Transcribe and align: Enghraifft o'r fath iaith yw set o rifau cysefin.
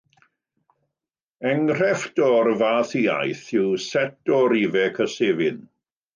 Enghraifft 1.49 2.21
o'r 2.29 2.49
fath 2.63 2.95
iaith 3.01 3.45
yw 3.61 3.69
set 3.85 4.35
o 4.39 4.41
rifau 4.57 4.91
cysefin. 4.99 5.63